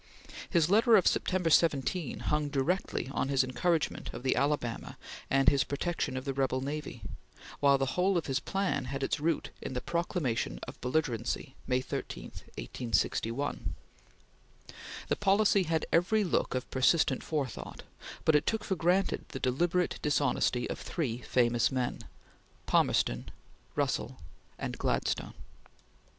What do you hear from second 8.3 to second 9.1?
plan had